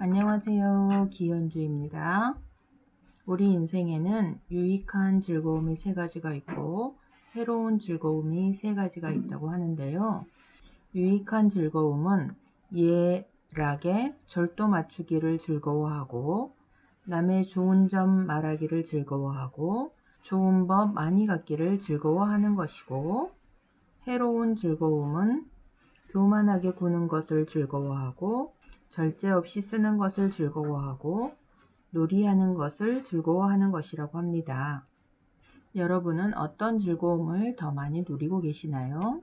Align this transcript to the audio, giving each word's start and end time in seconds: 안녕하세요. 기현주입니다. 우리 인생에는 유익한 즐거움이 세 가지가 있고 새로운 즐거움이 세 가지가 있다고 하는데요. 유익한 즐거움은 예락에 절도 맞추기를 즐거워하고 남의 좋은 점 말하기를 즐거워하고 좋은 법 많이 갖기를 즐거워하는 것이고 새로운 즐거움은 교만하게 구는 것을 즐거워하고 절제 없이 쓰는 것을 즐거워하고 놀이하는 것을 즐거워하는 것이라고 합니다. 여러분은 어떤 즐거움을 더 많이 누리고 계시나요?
안녕하세요. 0.00 1.08
기현주입니다. 1.10 2.36
우리 3.26 3.50
인생에는 3.50 4.38
유익한 4.48 5.20
즐거움이 5.20 5.74
세 5.74 5.92
가지가 5.92 6.34
있고 6.34 6.94
새로운 7.32 7.80
즐거움이 7.80 8.54
세 8.54 8.76
가지가 8.76 9.10
있다고 9.10 9.50
하는데요. 9.50 10.24
유익한 10.94 11.48
즐거움은 11.50 12.30
예락에 12.72 14.14
절도 14.26 14.68
맞추기를 14.68 15.38
즐거워하고 15.38 16.54
남의 17.04 17.48
좋은 17.48 17.88
점 17.88 18.24
말하기를 18.24 18.84
즐거워하고 18.84 19.90
좋은 20.22 20.68
법 20.68 20.94
많이 20.94 21.26
갖기를 21.26 21.80
즐거워하는 21.80 22.54
것이고 22.54 23.32
새로운 24.04 24.54
즐거움은 24.54 25.44
교만하게 26.10 26.70
구는 26.74 27.08
것을 27.08 27.46
즐거워하고 27.46 28.57
절제 28.90 29.30
없이 29.30 29.60
쓰는 29.60 29.98
것을 29.98 30.30
즐거워하고 30.30 31.34
놀이하는 31.90 32.54
것을 32.54 33.04
즐거워하는 33.04 33.70
것이라고 33.70 34.18
합니다. 34.18 34.86
여러분은 35.74 36.34
어떤 36.36 36.78
즐거움을 36.78 37.56
더 37.56 37.70
많이 37.70 38.04
누리고 38.08 38.40
계시나요? 38.40 39.22